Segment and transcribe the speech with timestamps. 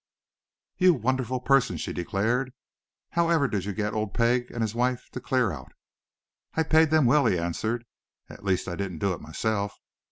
[0.79, 2.53] "You wonderful person!" she declared.
[3.11, 5.73] "How ever did you get old Pegg and his wife to clear out?"
[6.55, 7.85] "I paid them well," he answered.
[8.27, 9.77] "At least I didn't do it myself.